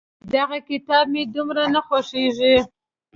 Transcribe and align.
دغه 0.35 0.57
کتاب 0.69 1.05
مې 1.13 1.23
دومره 1.35 1.63
نه 1.73 1.81
خوښېږي. 1.87 2.55